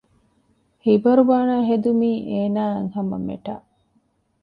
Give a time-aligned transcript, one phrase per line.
[0.85, 3.55] ހިބަރު ބާނައި ހެދުމީ އޭނާއަށް ހަމަ މެޓާ